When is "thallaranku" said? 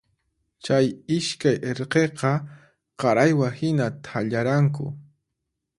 4.05-4.85